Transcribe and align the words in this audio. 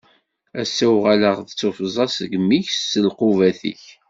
Ass-a 0.61 0.87
uɣaleɣ 0.95 1.37
d 1.47 1.49
tufza 1.59 2.05
deg 2.19 2.31
imi-k 2.39 2.69
s 2.73 2.91
lqubat-ik. 3.05 3.83